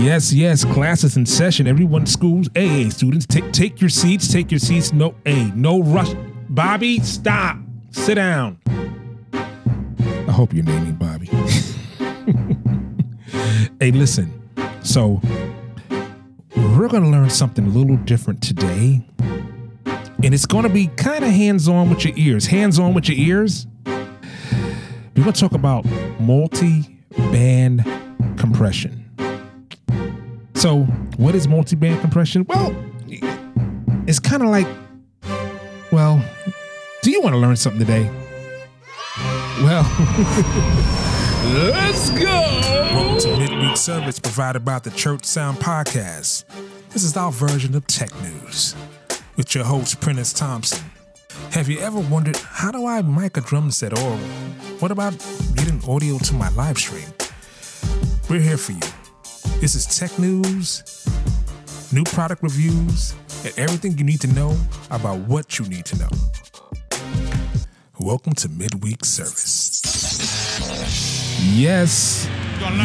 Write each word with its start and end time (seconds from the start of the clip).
Yes, 0.00 0.32
yes, 0.32 0.64
classes 0.64 1.18
in 1.18 1.26
session. 1.26 1.66
Everyone, 1.66 2.06
schools, 2.06 2.48
AA 2.56 2.88
students, 2.88 3.26
take 3.26 3.52
take 3.52 3.82
your 3.82 3.90
seats. 3.90 4.32
Take 4.32 4.50
your 4.50 4.58
seats. 4.58 4.94
No, 4.94 5.14
a 5.26 5.50
no 5.50 5.82
rush. 5.82 6.08
Bobby, 6.48 7.00
stop. 7.00 7.58
Sit 7.90 8.14
down. 8.14 8.58
I 9.34 10.32
hope 10.32 10.54
you're 10.54 10.64
naming 10.64 10.94
Bobby. 10.94 11.26
hey, 13.78 13.90
listen. 13.90 14.32
So 14.82 15.20
we're 16.56 16.88
gonna 16.88 17.10
learn 17.10 17.28
something 17.28 17.66
a 17.66 17.68
little 17.68 17.98
different 17.98 18.42
today, 18.42 19.06
and 20.24 20.32
it's 20.32 20.46
gonna 20.46 20.70
be 20.70 20.86
kind 20.96 21.22
of 21.22 21.30
hands-on 21.30 21.90
with 21.90 22.06
your 22.06 22.14
ears. 22.16 22.46
Hands-on 22.46 22.94
with 22.94 23.06
your 23.06 23.18
ears. 23.18 23.66
We're 23.84 24.16
gonna 25.14 25.32
talk 25.32 25.52
about 25.52 25.84
multi-band 26.18 27.84
compression. 28.38 28.99
So, 30.60 30.82
what 31.16 31.34
is 31.34 31.48
multi-band 31.48 32.02
compression? 32.02 32.44
Well, 32.46 32.76
it's 34.06 34.18
kind 34.18 34.42
of 34.42 34.50
like, 34.50 34.66
well, 35.90 36.22
do 37.00 37.10
you 37.10 37.22
want 37.22 37.32
to 37.32 37.38
learn 37.38 37.56
something 37.56 37.80
today? 37.80 38.04
Well, 39.62 39.84
let's 41.54 42.10
go. 42.10 42.26
Welcome 42.26 43.18
to 43.20 43.36
midweek 43.38 43.74
service 43.78 44.18
provided 44.18 44.62
by 44.62 44.80
the 44.80 44.90
Church 44.90 45.24
Sound 45.24 45.56
Podcast. 45.56 46.44
This 46.90 47.04
is 47.04 47.16
our 47.16 47.32
version 47.32 47.74
of 47.74 47.86
tech 47.86 48.10
news 48.20 48.76
with 49.38 49.54
your 49.54 49.64
host, 49.64 49.98
Prentiss 50.02 50.34
Thompson. 50.34 50.84
Have 51.52 51.70
you 51.70 51.78
ever 51.78 52.00
wondered 52.00 52.36
how 52.36 52.70
do 52.70 52.84
I 52.84 53.00
mic 53.00 53.38
a 53.38 53.40
drum 53.40 53.70
set 53.70 53.98
or 53.98 54.18
what 54.80 54.90
about 54.90 55.16
getting 55.54 55.82
audio 55.88 56.18
to 56.18 56.34
my 56.34 56.50
live 56.50 56.76
stream? 56.76 57.08
We're 58.28 58.40
here 58.40 58.58
for 58.58 58.72
you. 58.72 58.99
This 59.60 59.74
is 59.74 59.84
tech 59.84 60.18
news, 60.18 60.82
new 61.92 62.02
product 62.04 62.42
reviews, 62.42 63.14
and 63.44 63.52
everything 63.58 63.98
you 63.98 64.04
need 64.04 64.22
to 64.22 64.26
know 64.28 64.56
about 64.90 65.18
what 65.28 65.58
you 65.58 65.66
need 65.66 65.84
to 65.84 65.98
know. 65.98 66.08
Welcome 67.98 68.32
to 68.36 68.48
midweek 68.48 69.04
service. 69.04 69.82
Yes, 71.52 72.26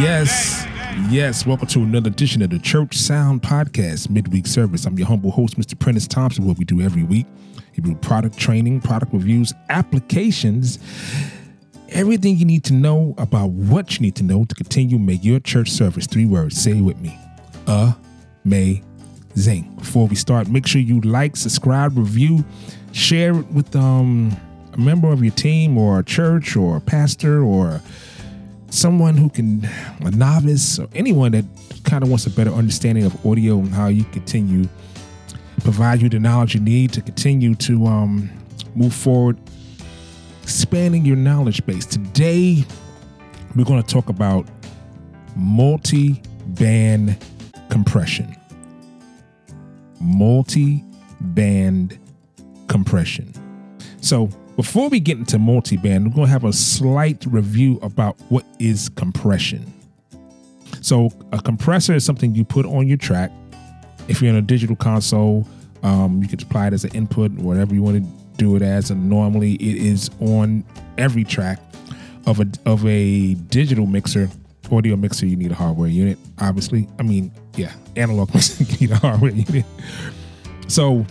yes, 0.01 0.65
yes. 1.09 1.45
Welcome 1.45 1.67
to 1.67 1.79
another 1.79 2.09
edition 2.09 2.41
of 2.41 2.49
the 2.49 2.59
Church 2.59 2.97
Sound 2.97 3.41
Podcast 3.41 4.09
midweek 4.09 4.45
service. 4.45 4.85
I'm 4.85 4.97
your 4.97 5.07
humble 5.07 5.31
host, 5.31 5.57
Mr. 5.57 5.79
Prentiss 5.79 6.09
Thompson. 6.09 6.45
What 6.45 6.57
we 6.57 6.65
do 6.65 6.81
every 6.81 7.03
week, 7.03 7.25
we 7.77 7.83
do 7.83 7.95
product 7.95 8.37
training, 8.37 8.81
product 8.81 9.13
reviews, 9.13 9.53
applications 9.69 10.79
everything 11.95 12.35
you 12.35 12.45
need 12.45 12.65
to 12.65 12.73
know 12.73 13.15
about 13.17 13.51
what 13.51 13.95
you 13.95 14.01
need 14.01 14.15
to 14.15 14.23
know 14.23 14.43
to 14.43 14.53
continue 14.53 14.99
make 14.99 15.23
your 15.23 15.39
church 15.39 15.71
service. 15.71 16.05
Three 16.05 16.25
words. 16.25 16.61
Say 16.61 16.77
it 16.77 16.81
with 16.81 16.99
me. 16.99 17.17
Amazing. 18.45 19.73
Before 19.77 20.05
we 20.05 20.15
start 20.15 20.49
make 20.49 20.67
sure 20.67 20.81
you 20.81 20.99
like 21.01 21.35
subscribe 21.35 21.97
review 21.97 22.43
share 22.91 23.39
it 23.39 23.47
with 23.47 23.75
um, 23.75 24.35
a 24.73 24.77
member 24.77 25.11
of 25.11 25.23
your 25.23 25.33
team 25.33 25.77
or 25.77 25.99
a 25.99 26.03
church 26.03 26.55
or 26.55 26.77
a 26.77 26.81
pastor 26.81 27.41
or 27.41 27.81
someone 28.69 29.15
who 29.15 29.29
can 29.29 29.67
a 30.01 30.11
novice 30.11 30.79
or 30.79 30.87
anyone 30.93 31.31
that 31.31 31.45
kind 31.85 32.03
of 32.03 32.09
wants 32.09 32.25
a 32.27 32.29
better 32.29 32.51
understanding 32.51 33.05
of 33.05 33.25
audio 33.25 33.57
and 33.57 33.73
how 33.73 33.87
you 33.87 34.03
continue 34.05 34.67
provide 35.61 36.01
you 36.01 36.09
the 36.09 36.19
knowledge 36.19 36.53
you 36.53 36.61
need 36.61 36.91
to 36.93 37.01
continue 37.01 37.55
to 37.55 37.85
um, 37.87 38.29
move 38.75 38.93
forward 38.93 39.37
expanding 40.45 41.03
your 41.03 41.15
knowledge 41.15 41.65
base. 41.65 41.87
Today, 41.87 42.63
we're 43.55 43.63
going 43.63 43.81
to 43.81 43.89
talk 43.91 44.09
about 44.09 44.47
multi 45.35 46.21
band 46.49 47.17
compression. 47.69 48.35
Multi 49.99 50.83
band 51.19 51.97
compression. 52.67 53.33
So, 54.01 54.27
before 54.55 54.87
we 54.89 54.99
get 54.99 55.17
into 55.17 55.39
multi 55.39 55.77
band, 55.77 56.05
we're 56.05 56.13
going 56.13 56.27
to 56.27 56.31
have 56.31 56.43
a 56.43 56.53
slight 56.53 57.25
review 57.25 57.79
about 57.81 58.15
what 58.29 58.45
is 58.59 58.89
compression. 58.89 59.73
So, 60.79 61.09
a 61.31 61.41
compressor 61.41 61.95
is 61.95 62.05
something 62.05 62.35
you 62.35 62.45
put 62.45 62.67
on 62.67 62.87
your 62.87 62.97
track. 62.97 63.31
If 64.07 64.21
you're 64.21 64.29
in 64.29 64.35
a 64.35 64.43
digital 64.43 64.75
console, 64.75 65.47
um, 65.81 66.21
you 66.21 66.29
can 66.29 66.39
apply 66.39 66.67
it 66.67 66.73
as 66.73 66.83
an 66.83 66.91
input, 66.91 67.31
whatever 67.31 67.73
you 67.73 67.81
want 67.81 68.03
to 68.03 68.24
do 68.37 68.55
it 68.55 68.61
as, 68.61 68.91
and 68.91 69.09
normally 69.09 69.53
it 69.55 69.77
is 69.77 70.09
on 70.19 70.63
every 70.97 71.23
track 71.23 71.59
of 72.25 72.39
a 72.39 72.47
of 72.65 72.85
a 72.85 73.35
digital 73.35 73.85
mixer, 73.85 74.29
audio 74.71 74.95
mixer. 74.95 75.25
You 75.25 75.35
need 75.35 75.51
a 75.51 75.55
hardware 75.55 75.89
unit, 75.89 76.17
obviously. 76.39 76.87
I 76.99 77.03
mean, 77.03 77.31
yeah, 77.55 77.73
analog 77.95 78.33
mixer 78.33 78.63
you 78.63 78.87
need 78.87 78.91
a 78.91 78.97
hardware 78.97 79.31
unit. 79.31 79.65
So, 80.67 81.05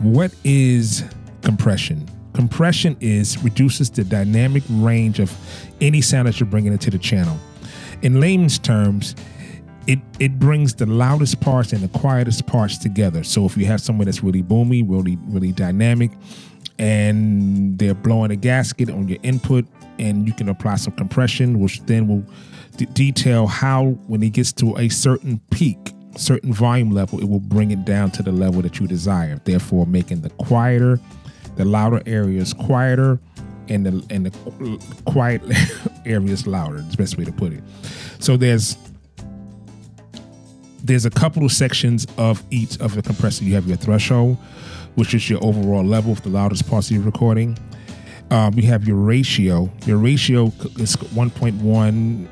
what 0.00 0.34
is 0.44 1.04
compression? 1.42 2.08
Compression 2.32 2.96
is 3.00 3.42
reduces 3.44 3.90
the 3.90 4.02
dynamic 4.02 4.64
range 4.68 5.20
of 5.20 5.32
any 5.80 6.00
sound 6.00 6.26
that 6.26 6.40
you're 6.40 6.48
bringing 6.48 6.72
into 6.72 6.90
the 6.90 6.98
channel. 6.98 7.38
In 8.02 8.20
layman's 8.20 8.58
terms, 8.58 9.14
it 9.86 9.98
it 10.18 10.38
brings 10.38 10.74
the 10.74 10.86
loudest 10.86 11.40
parts 11.40 11.72
and 11.72 11.82
the 11.82 11.98
quietest 11.98 12.46
parts 12.46 12.78
together. 12.78 13.24
So 13.24 13.44
if 13.44 13.56
you 13.56 13.66
have 13.66 13.80
someone 13.80 14.06
that's 14.06 14.22
really 14.22 14.42
boomy, 14.42 14.88
really 14.88 15.18
really 15.26 15.52
dynamic, 15.52 16.10
and 16.78 17.78
they're 17.78 17.94
blowing 17.94 18.30
a 18.30 18.36
gasket 18.36 18.90
on 18.90 19.08
your 19.08 19.18
input, 19.22 19.66
and 19.98 20.26
you 20.26 20.32
can 20.32 20.48
apply 20.48 20.76
some 20.76 20.94
compression, 20.94 21.60
which 21.60 21.80
then 21.82 22.08
will 22.08 22.24
d- 22.76 22.86
detail 22.86 23.46
how 23.46 23.90
when 24.06 24.22
it 24.22 24.32
gets 24.32 24.52
to 24.54 24.76
a 24.78 24.88
certain 24.88 25.40
peak, 25.50 25.92
certain 26.16 26.52
volume 26.52 26.90
level, 26.90 27.20
it 27.20 27.28
will 27.28 27.40
bring 27.40 27.70
it 27.70 27.84
down 27.84 28.10
to 28.12 28.22
the 28.22 28.32
level 28.32 28.62
that 28.62 28.80
you 28.80 28.86
desire. 28.86 29.40
Therefore, 29.44 29.86
making 29.86 30.22
the 30.22 30.30
quieter, 30.30 30.98
the 31.56 31.64
louder 31.64 32.02
areas 32.06 32.52
quieter, 32.52 33.20
and 33.68 33.86
the 33.86 34.06
and 34.10 34.26
the 34.26 35.02
quiet 35.04 35.42
areas 36.06 36.46
louder. 36.46 36.78
It's 36.78 36.90
the 36.90 36.96
best 36.96 37.18
way 37.18 37.24
to 37.24 37.32
put 37.32 37.52
it. 37.52 37.62
So 38.18 38.36
there's 38.36 38.76
there's 40.84 41.06
a 41.06 41.10
couple 41.10 41.44
of 41.44 41.50
sections 41.50 42.06
of 42.18 42.42
each 42.50 42.78
of 42.80 42.94
the 42.94 43.02
compressor. 43.02 43.42
You 43.44 43.54
have 43.54 43.66
your 43.66 43.78
threshold, 43.78 44.36
which 44.96 45.14
is 45.14 45.28
your 45.30 45.42
overall 45.42 45.82
level 45.82 46.12
of 46.12 46.22
the 46.22 46.28
loudest 46.28 46.68
parts 46.68 46.88
of 46.88 46.96
your 46.96 47.04
recording. 47.04 47.58
Um, 48.30 48.52
you 48.54 48.64
have 48.64 48.86
your 48.86 48.96
ratio. 48.96 49.70
Your 49.86 49.96
ratio 49.96 50.46
is 50.78 50.96
1.1 50.96 52.28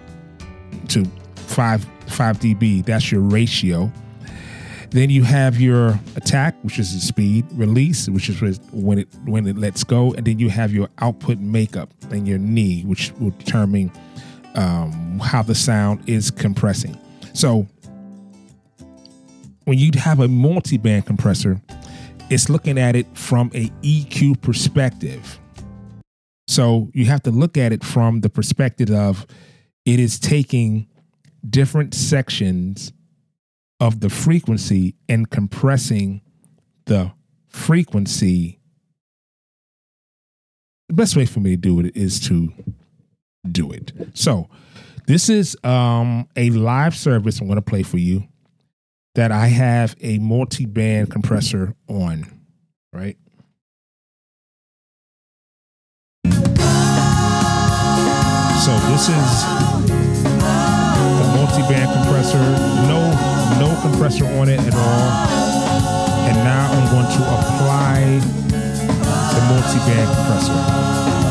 to 0.89 1.05
5 1.37 1.87
5 2.07 2.39
dB. 2.41 2.85
That's 2.85 3.11
your 3.11 3.23
ratio. 3.23 3.91
Then 4.91 5.09
you 5.09 5.23
have 5.23 5.59
your 5.59 5.99
attack, 6.17 6.55
which 6.61 6.79
is 6.79 6.93
the 6.93 7.01
speed, 7.01 7.47
release, 7.53 8.11
which 8.11 8.29
is 8.29 8.61
when 8.71 8.99
it 8.99 9.09
when 9.25 9.47
it 9.47 9.57
lets 9.57 9.83
go, 9.85 10.12
and 10.12 10.27
then 10.27 10.39
you 10.39 10.51
have 10.51 10.75
your 10.75 10.91
output 10.99 11.39
makeup 11.39 11.89
and 12.11 12.29
your 12.29 12.39
knee, 12.39 12.83
which 12.83 13.12
will 13.19 13.31
determine 13.31 13.91
um, 14.55 15.19
how 15.21 15.43
the 15.43 15.55
sound 15.55 16.07
is 16.07 16.31
compressing. 16.31 16.99
So 17.33 17.67
when 19.65 19.78
you 19.78 19.91
have 19.97 20.21
a 20.21 20.28
multi-band 20.28 21.06
compressor, 21.06 21.61
it's 22.31 22.49
looking 22.49 22.78
at 22.78 22.97
it 22.97 23.06
from 23.17 23.50
a 23.55 23.69
EQ 23.83 24.41
perspective. 24.41 25.39
So 26.49 26.91
you 26.93 27.06
have 27.06 27.23
to 27.25 27.31
look 27.31 27.56
at 27.56 27.73
it 27.73 27.84
from 27.84 28.21
the 28.21 28.31
perspective 28.31 28.91
of 28.91 29.27
it 29.84 30.00
is 30.00 30.19
taking 30.19 30.89
different 31.49 31.95
sections 31.95 32.93
of 33.81 34.00
the 34.00 34.09
frequency 34.09 34.95
and 35.09 35.28
compressing 35.28 36.23
the 36.87 37.12
frequency. 37.49 38.61
The 40.89 40.94
best 40.94 41.17
way 41.17 41.27
for 41.27 41.41
me 41.41 41.50
to 41.50 41.56
do 41.56 41.81
it 41.81 41.97
is 41.97 42.21
to 42.29 42.53
do 43.50 43.73
it. 43.73 43.93
So 44.15 44.49
this 45.06 45.29
is 45.29 45.56
um, 45.65 46.29
a 46.37 46.50
live 46.50 46.94
service 46.94 47.41
I'm 47.41 47.47
going 47.47 47.56
to 47.56 47.62
play 47.62 47.82
for 47.82 47.99
you 47.99 48.29
that 49.14 49.31
I 49.31 49.49
have 49.49 49.94
a 50.00 50.19
multi-band 50.19 51.11
compressor 51.11 51.75
on, 51.88 52.26
right? 52.93 53.17
So 58.62 58.70
this 58.91 59.09
is 59.09 59.44
the 61.19 61.26
multi-band 61.35 61.91
compressor. 61.93 62.38
No, 62.87 63.11
no 63.59 63.75
compressor 63.82 64.25
on 64.38 64.49
it 64.49 64.61
at 64.61 64.75
all. 64.75 65.11
And 66.29 66.37
now 66.37 66.70
I'm 66.70 66.88
going 66.93 67.11
to 67.12 67.23
apply 67.38 68.20
the 69.35 69.41
multi-band 69.50 70.09
compressor. 70.17 71.22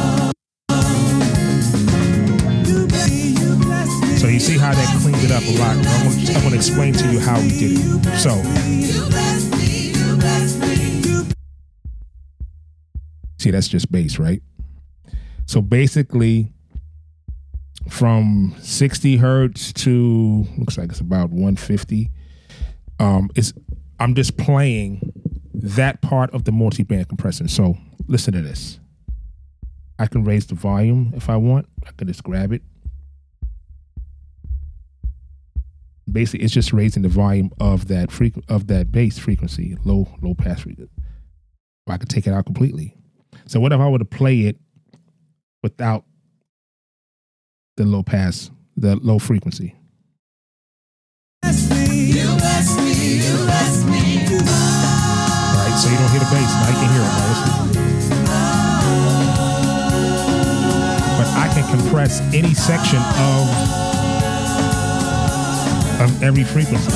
So 4.21 4.27
you 4.27 4.39
see 4.39 4.55
how 4.55 4.71
that 4.71 5.01
cleans 5.01 5.23
it 5.23 5.31
up 5.31 5.41
a 5.41 5.57
lot. 5.57 5.75
I'm 5.75 6.41
going, 6.43 6.51
to 6.51 6.55
explain 6.55 6.93
to 6.93 7.11
you 7.11 7.19
how 7.19 7.41
we 7.41 7.49
did 7.49 7.71
it. 7.73 8.19
So 8.19 8.35
see, 13.39 13.49
that's 13.49 13.67
just 13.67 13.91
bass, 13.91 14.19
right? 14.19 14.43
So 15.47 15.59
basically, 15.59 16.53
from 17.89 18.53
60 18.59 19.17
hertz 19.17 19.73
to 19.73 20.45
looks 20.55 20.77
like 20.77 20.91
it's 20.91 20.99
about 20.99 21.31
150. 21.31 22.11
Um, 22.99 23.31
it's 23.35 23.53
I'm 23.99 24.13
just 24.13 24.37
playing 24.37 25.01
that 25.55 26.03
part 26.03 26.29
of 26.29 26.43
the 26.43 26.51
multi-band 26.51 27.09
compressor. 27.09 27.47
So 27.47 27.75
listen 28.07 28.33
to 28.33 28.43
this. 28.43 28.79
I 29.97 30.05
can 30.05 30.23
raise 30.23 30.45
the 30.45 30.53
volume 30.53 31.11
if 31.15 31.27
I 31.27 31.37
want. 31.37 31.67
I 31.87 31.91
can 31.97 32.05
just 32.05 32.23
grab 32.23 32.53
it. 32.53 32.61
Basically, 36.11 36.43
it's 36.43 36.53
just 36.53 36.73
raising 36.73 37.03
the 37.03 37.09
volume 37.09 37.51
of 37.59 37.87
that 37.87 38.09
of 38.49 38.67
that 38.67 38.91
bass 38.91 39.17
frequency, 39.17 39.77
low 39.85 40.07
low 40.21 40.33
pass 40.33 40.61
frequency. 40.61 40.91
I 41.87 41.97
could 41.97 42.09
take 42.09 42.27
it 42.27 42.33
out 42.33 42.45
completely. 42.45 42.95
So 43.47 43.59
what 43.59 43.73
if 43.73 43.79
I 43.79 43.87
were 43.89 43.99
to 43.99 44.05
play 44.05 44.41
it 44.41 44.57
without 45.63 46.05
the 47.77 47.85
low 47.85 48.03
pass, 48.03 48.51
the 48.77 48.95
low 48.97 49.19
frequency? 49.19 49.75
Right, 51.43 51.53
so 55.77 55.89
you 55.89 55.97
don't 55.97 56.11
hear 56.11 56.19
the 56.19 56.29
bass. 56.31 56.51
Now 56.61 56.69
you 56.69 56.75
can 56.75 56.89
hear 56.93 57.03
it. 57.03 57.11
But 61.17 61.27
I 61.37 61.47
can 61.53 61.65
compress 61.77 62.21
any 62.33 62.53
section 62.53 62.99
of 62.99 63.90
of 66.09 66.23
every 66.23 66.43
frequency. 66.43 66.91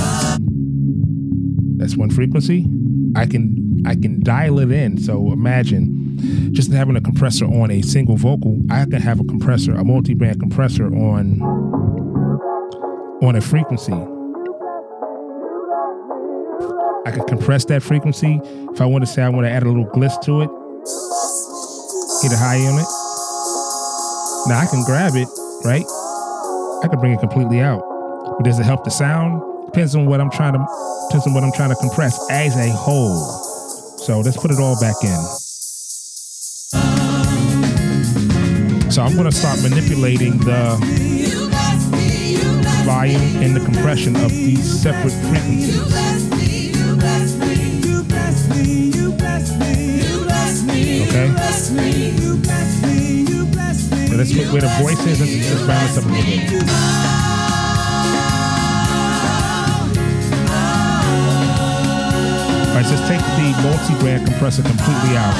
That's 1.77 1.95
one 1.95 2.09
frequency. 2.09 2.65
I 3.15 3.25
can 3.25 3.83
I 3.85 3.95
can 3.95 4.23
dial 4.23 4.59
it 4.59 4.71
in. 4.71 4.97
So 4.97 5.31
imagine 5.31 6.51
just 6.53 6.71
having 6.71 6.95
a 6.95 7.01
compressor 7.01 7.45
on 7.45 7.71
a 7.71 7.81
single 7.81 8.17
vocal. 8.17 8.59
I 8.69 8.85
can 8.85 9.01
have 9.01 9.19
a 9.19 9.23
compressor, 9.23 9.73
a 9.73 9.83
multi-band 9.83 10.39
compressor 10.39 10.87
on 10.87 11.41
on 13.21 13.35
a 13.35 13.41
frequency. 13.41 13.93
I 17.05 17.11
can 17.11 17.23
compress 17.27 17.65
that 17.65 17.83
frequency. 17.83 18.41
If 18.43 18.81
I 18.81 18.85
want 18.85 19.05
to 19.05 19.11
say 19.11 19.21
I 19.21 19.29
want 19.29 19.45
to 19.45 19.51
add 19.51 19.63
a 19.63 19.67
little 19.67 19.85
gliss 19.85 20.19
to 20.21 20.41
it, 20.41 20.49
hit 22.23 22.33
a 22.33 22.37
high 22.37 22.57
on 22.65 22.79
it. 22.79 22.87
Now 24.49 24.59
I 24.59 24.67
can 24.69 24.83
grab 24.83 25.13
it, 25.15 25.27
right? 25.63 25.85
I 26.83 26.87
can 26.87 26.99
bring 26.99 27.13
it 27.13 27.19
completely 27.19 27.61
out. 27.61 27.94
But 28.37 28.43
does 28.43 28.59
it 28.59 28.65
help 28.65 28.83
the 28.83 28.91
sound? 28.91 29.41
Depends 29.67 29.95
on 29.95 30.05
what 30.05 30.19
I'm 30.19 30.29
trying 30.29 30.53
to 30.53 30.59
depends 31.07 31.27
on 31.27 31.33
what 31.33 31.43
I'm 31.43 31.51
trying 31.53 31.69
to 31.69 31.75
compress 31.75 32.19
as 32.29 32.55
a 32.57 32.69
whole. 32.69 33.17
So 33.97 34.19
let's 34.19 34.37
put 34.37 34.51
it 34.51 34.59
all 34.59 34.79
back 34.79 34.95
in. 35.03 35.19
So 38.91 39.01
I'm 39.01 39.15
gonna 39.15 39.31
start 39.31 39.61
manipulating 39.61 40.37
the 40.39 40.77
volume 42.85 43.21
and 43.43 43.55
the 43.55 43.63
compression 43.65 44.15
of 44.17 44.29
these 44.29 44.81
separate 44.81 45.11
frequencies. 45.11 45.81
Okay. 51.07 51.27
So 54.07 54.15
let's 54.15 54.33
put 54.33 54.51
where 54.51 54.61
the 54.61 54.67
voice 54.79 55.05
is. 55.07 55.19
Let's 55.19 55.61
round 55.63 55.89
this 55.89 55.97
up 55.97 56.05
a 56.05 56.07
little 56.07 56.59
bit. 56.59 57.34
So 62.85 62.91
let's 62.91 63.07
take 63.07 63.19
the 63.19 63.47
multi-band 63.63 64.27
compressor 64.27 64.61
completely 64.61 65.17
out. 65.17 65.35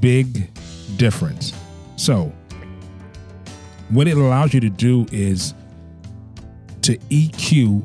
Big 0.00 0.50
difference. 0.96 1.52
So, 1.96 2.32
what 3.90 4.08
it 4.08 4.16
allows 4.16 4.54
you 4.54 4.60
to 4.60 4.70
do 4.70 5.04
is 5.12 5.52
to 6.82 6.96
EQ 7.10 7.84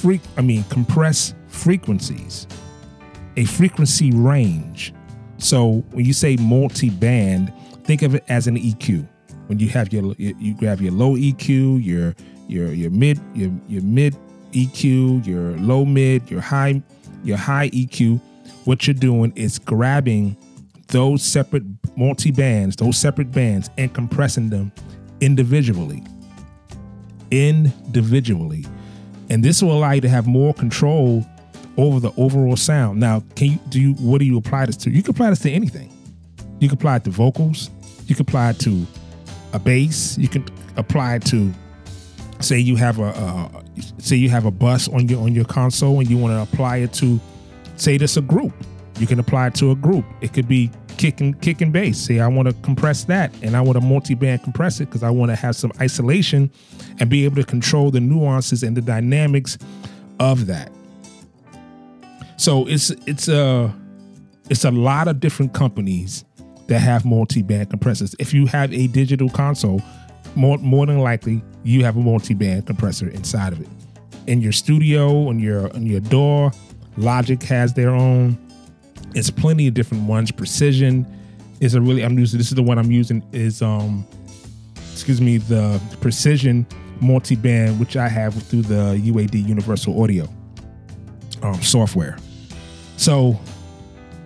freak 0.00 0.22
I 0.36 0.40
mean 0.40 0.64
compress 0.64 1.34
frequencies. 1.48 2.46
A 3.36 3.44
frequency 3.44 4.10
range. 4.10 4.94
So 5.38 5.84
when 5.92 6.04
you 6.04 6.12
say 6.12 6.36
multi-band, 6.36 7.52
think 7.84 8.02
of 8.02 8.14
it 8.14 8.24
as 8.28 8.46
an 8.46 8.56
EQ. 8.56 9.06
When 9.50 9.58
you 9.58 9.68
have 9.70 9.92
your 9.92 10.14
you 10.16 10.54
grab 10.54 10.80
your 10.80 10.92
low 10.92 11.16
EQ, 11.16 11.84
your 11.84 12.14
your 12.46 12.72
your 12.72 12.92
mid 12.92 13.18
your 13.34 13.50
your 13.66 13.82
mid 13.82 14.16
EQ, 14.52 15.26
your 15.26 15.56
low 15.56 15.84
mid, 15.84 16.30
your 16.30 16.40
high 16.40 16.80
your 17.24 17.36
high 17.36 17.68
EQ, 17.70 18.20
what 18.64 18.86
you're 18.86 18.94
doing 18.94 19.32
is 19.34 19.58
grabbing 19.58 20.36
those 20.86 21.24
separate 21.24 21.64
multi 21.96 22.30
bands, 22.30 22.76
those 22.76 22.96
separate 22.96 23.32
bands, 23.32 23.70
and 23.76 23.92
compressing 23.92 24.50
them 24.50 24.70
individually. 25.20 26.04
Individually. 27.32 28.64
And 29.30 29.44
this 29.44 29.64
will 29.64 29.72
allow 29.72 29.90
you 29.90 30.00
to 30.02 30.08
have 30.08 30.28
more 30.28 30.54
control 30.54 31.26
over 31.76 31.98
the 31.98 32.12
overall 32.16 32.54
sound. 32.54 33.00
Now, 33.00 33.24
can 33.34 33.48
you 33.48 33.58
do 33.68 33.80
you 33.80 33.94
what 33.94 34.18
do 34.18 34.26
you 34.26 34.38
apply 34.38 34.66
this 34.66 34.76
to? 34.76 34.90
You 34.90 35.02
can 35.02 35.10
apply 35.10 35.30
this 35.30 35.40
to 35.40 35.50
anything. 35.50 35.92
You 36.60 36.68
can 36.68 36.78
apply 36.78 36.98
it 36.98 37.04
to 37.04 37.10
vocals, 37.10 37.68
you 38.06 38.14
can 38.14 38.22
apply 38.22 38.50
it 38.50 38.60
to 38.60 38.86
a 39.52 39.58
bass, 39.58 40.16
you 40.18 40.28
can 40.28 40.44
apply 40.76 41.18
to 41.18 41.52
say 42.40 42.58
you 42.58 42.76
have 42.76 42.98
a 42.98 43.06
uh, 43.06 43.62
say 43.98 44.16
you 44.16 44.30
have 44.30 44.46
a 44.46 44.50
bus 44.50 44.88
on 44.88 45.08
your 45.08 45.22
on 45.22 45.34
your 45.34 45.44
console 45.44 46.00
and 46.00 46.08
you 46.08 46.16
want 46.16 46.32
to 46.32 46.52
apply 46.52 46.78
it 46.78 46.92
to 46.94 47.20
say 47.76 47.96
this 47.96 48.16
a 48.16 48.22
group. 48.22 48.52
You 48.98 49.06
can 49.06 49.18
apply 49.18 49.48
it 49.48 49.54
to 49.56 49.70
a 49.70 49.74
group. 49.74 50.04
It 50.20 50.32
could 50.32 50.48
be 50.48 50.70
kick 50.96 51.20
and 51.20 51.40
kick 51.40 51.60
and 51.60 51.72
bass. 51.72 51.98
Say 51.98 52.20
i 52.20 52.26
want 52.26 52.48
to 52.48 52.54
compress 52.62 53.04
that 53.04 53.32
and 53.42 53.56
i 53.56 53.60
want 53.60 53.80
to 53.80 53.86
multi-band 53.86 54.42
compress 54.42 54.80
it 54.80 54.86
because 54.86 55.02
i 55.02 55.08
want 55.08 55.30
to 55.30 55.36
have 55.36 55.56
some 55.56 55.72
isolation 55.80 56.50
and 56.98 57.08
be 57.08 57.24
able 57.24 57.36
to 57.36 57.44
control 57.44 57.90
the 57.90 58.00
nuances 58.00 58.62
and 58.62 58.76
the 58.76 58.82
dynamics 58.82 59.56
of 60.18 60.46
that. 60.46 60.70
So 62.36 62.66
it's 62.66 62.90
it's 63.06 63.28
a 63.28 63.74
it's 64.50 64.64
a 64.64 64.70
lot 64.70 65.08
of 65.08 65.20
different 65.20 65.54
companies 65.54 66.24
that 66.70 66.78
have 66.78 67.04
multi-band 67.04 67.68
compressors 67.68 68.14
if 68.18 68.32
you 68.32 68.46
have 68.46 68.72
a 68.72 68.86
digital 68.86 69.28
console 69.28 69.82
more 70.34 70.58
more 70.58 70.86
than 70.86 70.98
likely 70.98 71.42
you 71.64 71.84
have 71.84 71.96
a 71.96 72.00
multi-band 72.00 72.66
compressor 72.66 73.08
inside 73.08 73.52
of 73.52 73.60
it. 73.60 73.68
In 74.26 74.40
your 74.40 74.52
studio, 74.52 75.28
on 75.28 75.38
your 75.38 75.74
on 75.74 75.86
your 75.86 76.00
door, 76.00 76.52
Logic 76.96 77.42
has 77.44 77.74
their 77.74 77.90
own. 77.90 78.38
It's 79.14 79.30
plenty 79.30 79.66
of 79.66 79.74
different 79.74 80.04
ones. 80.04 80.30
Precision 80.30 81.06
is 81.60 81.74
a 81.74 81.80
really 81.80 82.04
I'm 82.04 82.18
using 82.18 82.38
this 82.38 82.48
is 82.48 82.54
the 82.54 82.62
one 82.62 82.78
I'm 82.78 82.90
using 82.90 83.22
is 83.32 83.62
um 83.62 84.06
excuse 84.92 85.20
me 85.20 85.38
the 85.38 85.80
Precision 86.00 86.66
multi-band 87.00 87.80
which 87.80 87.96
I 87.96 88.08
have 88.08 88.34
through 88.44 88.62
the 88.62 89.00
UAD 89.02 89.46
Universal 89.46 90.00
Audio 90.00 90.28
um, 91.42 91.60
software. 91.62 92.18
So 92.96 93.40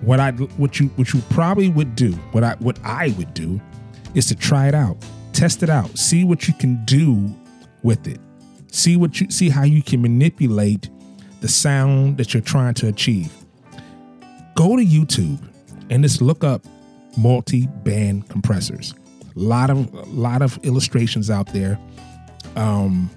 what 0.05 0.21
I 0.21 0.33
what 0.33 0.79
you 0.81 0.89
what 0.97 1.13
you 1.13 1.21
probably 1.31 1.69
would 1.69 1.97
do, 1.97 2.13
what 2.33 2.45
I 2.45 2.55
what 2.57 2.79
I 2.85 3.15
would 3.19 3.35
do 3.35 3.61
is 4.15 4.27
to 4.27 4.35
try 4.35 4.69
it 4.69 4.75
out 4.75 4.97
test 5.35 5.63
it 5.63 5.69
out 5.69 5.99
see 5.99 6.25
what 6.25 6.49
you 6.49 6.55
can 6.55 6.83
do 6.85 7.35
with 7.83 8.07
it. 8.07 8.21
See 8.71 8.97
what 8.97 9.21
you 9.21 9.31
see 9.31 9.51
how 9.51 9.65
you 9.65 9.83
can 9.83 10.01
manipulate 10.01 10.89
the 11.41 11.49
sound 11.49 12.17
that 12.17 12.33
you're 12.33 12.43
trying 12.43 12.75
to 12.75 12.89
achieve. 12.89 13.31
Go 14.55 14.77
to 14.77 14.85
youtube 14.85 15.39
and 15.91 16.03
just 16.03 16.23
look 16.23 16.43
up 16.43 16.65
multi-band 17.19 18.29
compressors. 18.31 18.95
A 19.37 19.39
lot 19.39 19.71
of 19.71 19.93
a 19.93 20.05
lot 20.07 20.41
of 20.41 20.59
illustrations 20.65 21.31
out 21.31 21.53
there. 21.53 21.79
Um 22.57 23.11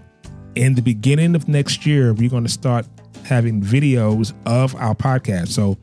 in 0.56 0.74
the 0.74 0.82
beginning 0.82 1.36
of 1.36 1.48
next 1.48 1.86
year 1.86 2.14
we're 2.14 2.30
going 2.30 2.44
to 2.44 2.52
start 2.52 2.86
having 3.24 3.62
videos 3.62 4.34
of 4.46 4.76
our 4.76 4.96
podcast. 4.96 5.50
So 5.50 5.78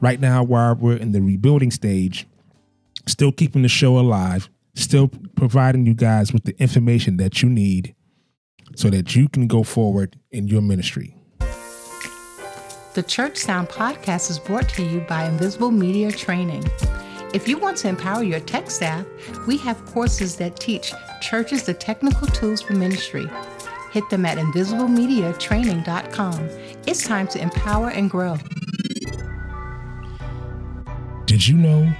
right 0.00 0.20
now 0.20 0.42
while 0.42 0.74
we're 0.74 0.96
in 0.96 1.12
the 1.12 1.20
rebuilding 1.20 1.70
stage 1.70 2.26
still 3.06 3.32
keeping 3.32 3.62
the 3.62 3.68
show 3.68 3.98
alive 3.98 4.48
still 4.76 5.08
providing 5.36 5.86
you 5.86 5.94
guys 5.94 6.32
with 6.32 6.44
the 6.44 6.54
information 6.60 7.16
that 7.16 7.42
you 7.42 7.48
need 7.48 7.94
so 8.74 8.90
that 8.90 9.16
you 9.16 9.28
can 9.28 9.46
go 9.46 9.62
forward 9.62 10.18
in 10.30 10.48
your 10.48 10.60
ministry. 10.60 11.16
The 12.94 13.04
Church 13.06 13.36
Sound 13.36 13.68
podcast 13.68 14.28
is 14.30 14.38
brought 14.38 14.68
to 14.70 14.82
you 14.82 15.00
by 15.00 15.26
Invisible 15.26 15.70
Media 15.70 16.10
Training. 16.10 16.64
If 17.34 17.46
you 17.48 17.58
want 17.58 17.76
to 17.78 17.88
empower 17.88 18.22
your 18.22 18.38
tech 18.40 18.70
staff, 18.70 19.04
we 19.46 19.58
have 19.58 19.84
courses 19.86 20.36
that 20.36 20.58
teach 20.58 20.92
churches 21.20 21.64
the 21.64 21.74
technical 21.74 22.26
tools 22.28 22.62
for 22.62 22.72
ministry. 22.74 23.28
Hit 23.92 24.08
them 24.10 24.24
at 24.24 24.38
invisiblemediatraining.com. 24.38 26.48
It's 26.86 27.06
time 27.06 27.28
to 27.28 27.40
empower 27.40 27.90
and 27.90 28.10
grow. 28.10 28.38
Did 31.36 31.48
you 31.48 31.58
know 31.58 31.92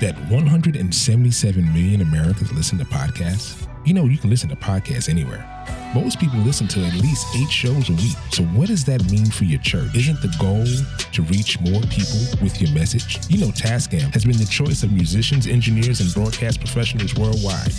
that 0.00 0.16
177 0.28 1.72
million 1.72 2.00
Americans 2.00 2.52
listen 2.52 2.78
to 2.78 2.84
podcasts? 2.84 3.68
You 3.84 3.94
know, 3.94 4.06
you 4.06 4.18
can 4.18 4.28
listen 4.28 4.48
to 4.48 4.56
podcasts 4.56 5.08
anywhere. 5.08 5.48
Most 5.94 6.18
people 6.18 6.40
listen 6.40 6.66
to 6.66 6.80
at 6.80 6.94
least 6.94 7.24
eight 7.36 7.48
shows 7.48 7.90
a 7.90 7.92
week. 7.92 8.16
So, 8.32 8.42
what 8.42 8.66
does 8.66 8.84
that 8.86 9.08
mean 9.08 9.26
for 9.26 9.44
your 9.44 9.60
church? 9.60 9.94
Isn't 9.94 10.20
the 10.20 10.34
goal 10.40 10.66
to 11.12 11.22
reach 11.22 11.60
more 11.60 11.80
people 11.82 12.42
with 12.42 12.60
your 12.60 12.72
message? 12.72 13.20
You 13.30 13.46
know, 13.46 13.52
Tascam 13.52 14.12
has 14.12 14.24
been 14.24 14.36
the 14.36 14.46
choice 14.46 14.82
of 14.82 14.90
musicians, 14.90 15.46
engineers, 15.46 16.00
and 16.00 16.12
broadcast 16.12 16.58
professionals 16.58 17.14
worldwide. 17.14 17.72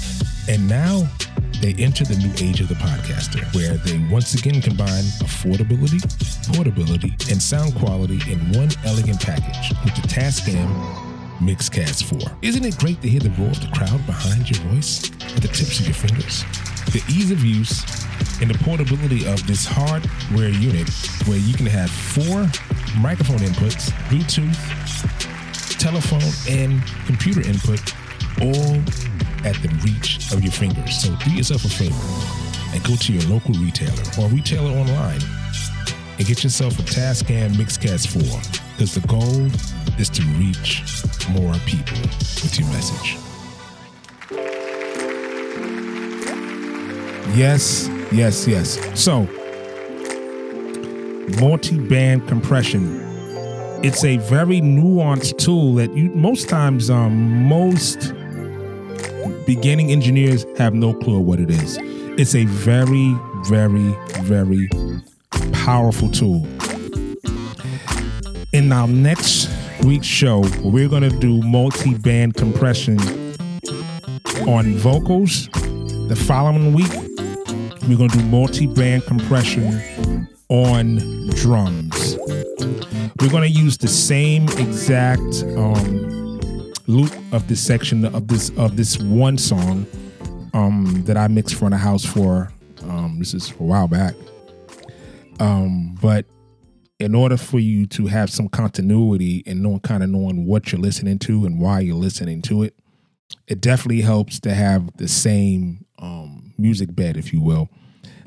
And 0.48 0.69
now 0.69 1.10
they 1.63 1.74
enter 1.82 2.03
the 2.03 2.17
new 2.17 2.34
age 2.46 2.60
of 2.60 2.67
the 2.67 2.75
podcaster, 2.75 3.41
where 3.55 3.77
they 3.88 3.98
once 4.12 4.34
again 4.34 4.62
combine 4.62 5.05
affordability, 5.24 6.03
portability, 6.53 7.15
and 7.32 7.41
sound 7.41 7.74
quality 7.75 8.20
in 8.29 8.38
one 8.51 8.67
elegant 8.84 9.17
package 9.22 9.70
with 9.86 9.96
the 9.96 10.05
Tascam 10.10 10.67
Mixcast 11.39 12.03
4. 12.20 12.38
Isn't 12.41 12.65
it 12.65 12.77
great 12.79 13.01
to 13.01 13.08
hear 13.08 13.22
the 13.22 13.29
roar 13.39 13.48
of 13.48 13.62
the 13.62 13.72
crowd 13.74 14.05
behind 14.05 14.50
your 14.50 14.60
voice 14.74 15.10
at 15.38 15.41
the 15.41 15.48
tips 15.48 15.79
of 15.79 15.86
your 15.86 15.96
fingers? 15.96 16.43
The 16.91 17.01
ease 17.08 17.32
of 17.32 17.41
use 17.46 17.82
and 18.41 18.51
the 18.51 18.60
portability 18.62 19.25
of 19.25 19.48
this 19.48 19.65
hardware 19.65 20.50
unit 20.50 20.89
where 21.27 21.38
you 21.38 21.53
can 21.53 21.67
have 21.67 21.89
four 21.89 22.43
microphone 23.00 23.39
inputs, 23.39 23.89
Bluetooth, 24.12 24.60
telephone, 25.79 26.53
and 26.53 26.86
computer 27.05 27.39
input 27.48 27.93
all 28.41 28.82
at 29.45 29.55
the 29.62 29.69
reach 29.83 30.31
of 30.31 30.43
your 30.43 30.51
fingers. 30.51 31.01
So 31.01 31.15
do 31.23 31.31
yourself 31.31 31.65
a 31.65 31.69
favor 31.69 32.73
and 32.73 32.83
go 32.83 32.95
to 32.95 33.13
your 33.13 33.23
local 33.23 33.53
retailer 33.55 34.03
or 34.19 34.27
retailer 34.29 34.71
online 34.71 35.21
and 36.17 36.27
get 36.27 36.43
yourself 36.43 36.77
a 36.79 36.83
Tascam 36.83 37.51
Mixcast 37.53 38.07
4 38.07 38.21
because 38.73 38.95
the 38.95 39.07
goal 39.07 39.45
is 40.00 40.09
to 40.09 40.23
reach 40.38 40.83
more 41.29 41.53
people 41.65 41.97
with 42.41 42.59
your 42.59 42.67
message. 42.69 43.17
Yes, 47.35 47.89
yes, 48.12 48.47
yes. 48.47 48.79
So, 48.93 49.27
multi-band 51.39 52.27
compression. 52.27 53.01
It's 53.83 54.03
a 54.03 54.17
very 54.17 54.62
nuanced 54.62 55.38
tool 55.39 55.73
that 55.75 55.95
you 55.95 56.09
most 56.12 56.47
times 56.47 56.89
um, 56.89 57.43
most 57.43 58.13
beginning 59.45 59.91
engineers 59.91 60.45
have 60.57 60.73
no 60.73 60.93
clue 60.93 61.19
what 61.19 61.39
it 61.39 61.50
is. 61.50 61.77
It's 62.17 62.35
a 62.35 62.45
very, 62.45 63.15
very, 63.45 63.95
very 64.21 64.69
powerful 65.51 66.09
tool. 66.09 66.45
In 68.53 68.71
our 68.71 68.88
next 68.88 69.50
week's 69.83 70.07
show, 70.07 70.43
we're 70.63 70.88
going 70.88 71.09
to 71.09 71.17
do 71.19 71.41
multi 71.41 71.95
band 71.95 72.35
compression 72.35 73.00
on 74.47 74.75
vocals. 74.75 75.47
The 76.07 76.23
following 76.27 76.73
week, 76.73 76.93
we're 77.88 77.97
going 77.97 78.09
to 78.09 78.17
do 78.17 78.25
multi 78.25 78.67
band 78.67 79.05
compression 79.05 80.27
on 80.50 80.97
drums. 81.29 82.17
We're 83.19 83.29
going 83.29 83.43
to 83.43 83.50
use 83.50 83.77
the 83.77 83.88
same 83.88 84.43
exact 84.50 85.43
um, 85.57 86.22
loop 86.87 87.13
of 87.31 87.47
this 87.47 87.65
section 87.65 88.05
of 88.05 88.27
this 88.27 88.49
of 88.57 88.75
this 88.77 88.97
one 88.99 89.37
song 89.37 89.85
um, 90.53 91.03
that 91.05 91.17
I 91.17 91.27
mixed 91.27 91.55
front 91.55 91.73
of 91.73 91.79
the 91.79 91.85
house 91.85 92.05
for. 92.05 92.51
Um, 92.83 93.15
this 93.19 93.33
is 93.33 93.51
a 93.51 93.63
while 93.63 93.87
back, 93.87 94.13
um, 95.39 95.97
but 96.01 96.25
in 96.99 97.15
order 97.15 97.37
for 97.37 97.59
you 97.59 97.85
to 97.87 98.07
have 98.07 98.29
some 98.29 98.47
continuity 98.47 99.43
and 99.45 99.61
knowing 99.61 99.79
kind 99.79 100.03
of 100.03 100.09
knowing 100.09 100.45
what 100.45 100.71
you're 100.71 100.81
listening 100.81 101.19
to 101.19 101.45
and 101.45 101.59
why 101.59 101.79
you're 101.79 101.95
listening 101.95 102.41
to 102.43 102.63
it, 102.63 102.75
it 103.47 103.61
definitely 103.61 104.01
helps 104.01 104.39
to 104.41 104.53
have 104.53 104.95
the 104.97 105.07
same 105.07 105.85
um, 105.99 106.53
music 106.57 106.95
bed, 106.95 107.17
if 107.17 107.33
you 107.33 107.41
will, 107.41 107.69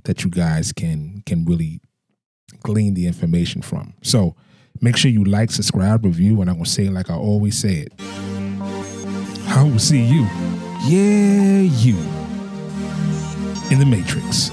that 0.04 0.25
you 0.25 0.30
guys 0.30 0.72
can 0.72 1.22
can 1.26 1.44
really 1.44 1.80
glean 2.62 2.94
the 2.94 3.06
information 3.06 3.62
from. 3.62 3.94
So 4.02 4.34
make 4.80 4.96
sure 4.96 5.10
you 5.10 5.25
like, 5.25 5.50
subscribe, 5.50 6.04
review, 6.04 6.40
and 6.40 6.50
I'm 6.50 6.56
gonna 6.56 6.66
say 6.66 6.88
like 6.88 7.10
I 7.10 7.14
always 7.14 7.58
say 7.58 7.86
it. 7.86 8.36
I 9.48 9.62
will 9.62 9.78
see 9.78 10.02
you, 10.02 10.22
yeah, 10.84 11.60
you, 11.60 11.96
in 13.70 13.78
the 13.78 13.86
Matrix. 13.86 14.50